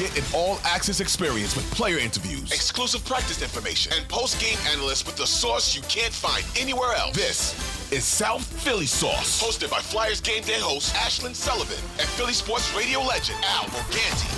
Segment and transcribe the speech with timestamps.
[0.00, 5.04] Get an all access experience with player interviews, exclusive practice information, and post game analysts
[5.04, 7.14] with the sauce you can't find anywhere else.
[7.14, 12.32] This is South Philly Sauce, hosted by Flyers game day host Ashlyn Sullivan and Philly
[12.32, 14.30] sports radio legend Al Morganti.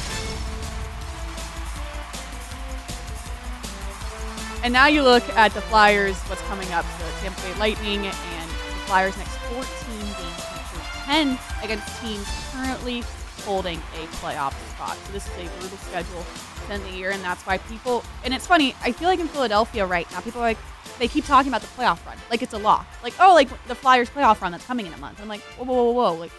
[4.65, 6.85] And now you look at the Flyers, what's coming up.
[6.99, 9.63] The Tampa Bay Lightning and the Flyers' next 14
[9.97, 13.05] games feature 10 against teams currently
[13.41, 14.97] holding a playoff spot.
[15.07, 16.25] So this is a brutal schedule
[16.67, 18.05] to end the year, and that's why people.
[18.25, 18.75] And it's funny.
[18.83, 20.59] I feel like in Philadelphia right now, people are like
[20.99, 22.87] they keep talking about the playoff run, like it's a lock.
[23.03, 25.21] Like oh, like the Flyers playoff run that's coming in a month.
[25.21, 26.15] I'm like whoa, whoa, whoa, whoa.
[26.15, 26.33] Like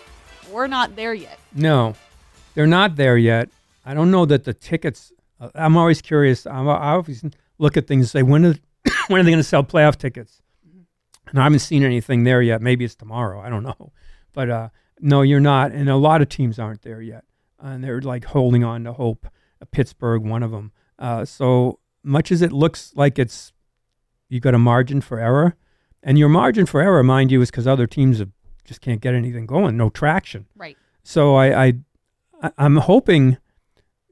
[0.52, 1.40] we're not there yet.
[1.54, 1.96] No,
[2.56, 3.50] they're not there yet.
[3.86, 5.12] I don't know that the tickets.
[5.40, 6.46] Uh, I'm always curious.
[6.46, 7.24] I'm, I always
[7.58, 8.56] look at things and say when are
[9.08, 10.42] when are they going to sell playoff tickets?
[11.28, 12.62] And I haven't seen anything there yet.
[12.62, 13.42] Maybe it's tomorrow.
[13.42, 13.92] I don't know,
[14.34, 14.50] but.
[14.50, 14.70] uh
[15.04, 15.72] no, you're not.
[15.74, 17.26] And a lot of teams aren't there yet.
[17.60, 19.28] And they're like holding on to hope.
[19.62, 20.72] Uh, Pittsburgh, one of them.
[20.98, 23.52] Uh, so much as it looks like it's,
[24.30, 25.56] you've got a margin for error.
[26.02, 28.32] And your margin for error, mind you, is because other teams have,
[28.64, 30.48] just can't get anything going, no traction.
[30.56, 30.78] Right.
[31.04, 31.68] So I,
[32.42, 33.38] I, I'm hoping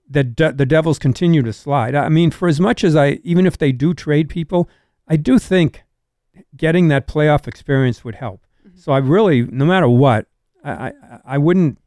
[0.10, 1.96] that de- the Devils continue to slide.
[1.96, 4.70] I mean, for as much as I, even if they do trade people,
[5.08, 5.84] I do think
[6.56, 8.46] getting that playoff experience would help.
[8.76, 10.28] So I really, no matter what,
[10.64, 10.94] I, I,
[11.26, 11.78] I wouldn't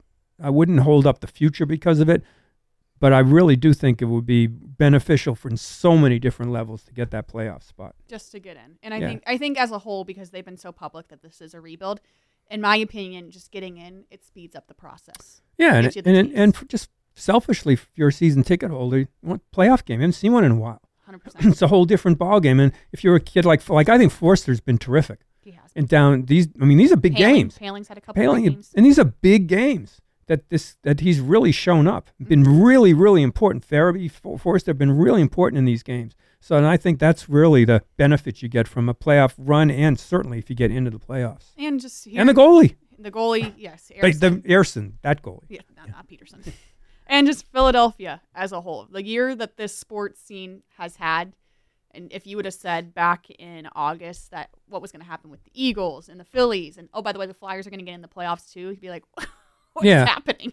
[0.43, 2.23] I wouldn't hold up the future because of it,
[2.99, 6.93] but I really do think it would be beneficial for so many different levels to
[6.93, 7.95] get that playoff spot.
[8.09, 8.79] just to get in.
[8.83, 9.09] And I Yeah.
[9.09, 11.61] think I think as a whole, because they've been so public that this is a
[11.61, 12.01] rebuild,
[12.51, 15.41] in my opinion, just getting in it speeds up the process.
[15.57, 18.71] Yeah, and Gives you the and, and for just selfishly, if you're a season ticket
[18.71, 20.01] holder, you want playoff game.
[20.01, 20.81] You haven't seen one in a while.
[21.07, 21.45] Hundred percent.
[21.53, 22.59] it's a whole different ball game.
[22.59, 25.21] And if you're a kid like like I think Foerster's been terrific.
[25.77, 27.59] And down these, I mean, these are big Poehling- games.
[27.59, 28.73] Poehling's had a couple Poehling, of games.
[28.77, 32.11] and these are big games that this that he's really shown up.
[32.21, 32.63] Been mm-hmm.
[32.63, 33.67] really really important.
[33.69, 36.15] Farabee, For- Foerster have been really important in these games.
[36.41, 39.99] So and I think that's really the benefit you get from a playoff run, and
[39.99, 41.53] certainly if you get into the playoffs.
[41.59, 45.47] and just here, And the goalie, the goalie, yes, the, Ersson, that goalie.
[45.49, 46.43] yeah, not, not Petersen,
[47.07, 48.87] and just Philadelphia as a whole.
[48.91, 51.33] The year that this sports scene has had,
[51.95, 55.31] and if you would have said back in August that what was going to happen
[55.31, 57.81] with the Eagles and the Phillies, and oh by the way, the Flyers are going
[57.81, 59.05] to get in the playoffs too, you'd be like,
[59.73, 60.05] what's Yeah.
[60.07, 60.53] happening?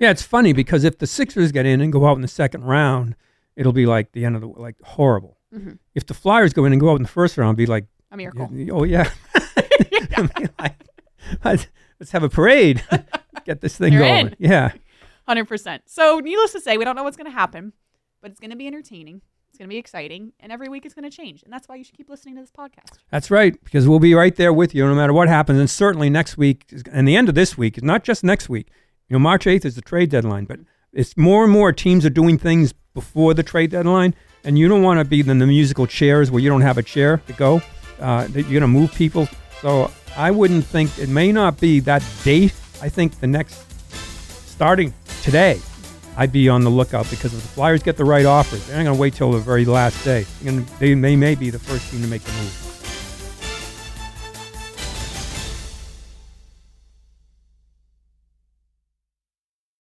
[0.00, 2.64] Yeah, it's funny because if the Sixers get in and go out in the second
[2.64, 3.14] round,
[3.56, 5.38] it'll be like the end of the like horrible.
[5.54, 5.78] Mhm.
[5.94, 7.86] If the Flyers go in and go out in the first round, it'll be like
[8.10, 8.50] A miracle.
[8.72, 9.10] Oh yeah.
[10.16, 10.74] I mean, like,
[11.44, 11.66] let's
[12.00, 12.82] let's have a parade.
[13.44, 14.26] Get this thing They're going.
[14.28, 14.36] in.
[14.38, 14.72] Yeah.
[15.26, 15.82] Hundred percent.
[15.86, 17.72] So, needless to say, we don't know what's going to happen,
[18.20, 19.22] but it's going to be entertaining.
[19.48, 21.76] It's going to be exciting, and every week it's going to change, and that's why
[21.76, 22.98] you should keep listening to this podcast.
[23.10, 25.58] That's right, because we'll be right there with you no matter what happens.
[25.60, 28.68] And certainly next week, and the end of this week, is not just next week.
[29.08, 30.60] You know, March 8th is the trade deadline, but
[30.92, 34.14] it's more and more teams are doing things before the trade deadline.
[34.44, 36.82] And you don't want to be in the musical chairs where you don't have a
[36.82, 37.60] chair to go.
[38.00, 39.28] Uh, that you're going to move people.
[39.60, 42.54] So I wouldn't think it may not be that date.
[42.82, 43.54] I think the next,
[44.48, 44.92] starting
[45.22, 45.60] today,
[46.16, 48.84] I'd be on the lookout because if the Flyers get the right offers, they're not
[48.84, 50.26] going to wait till the very last day.
[50.42, 52.63] They're They may be the first team to make the move.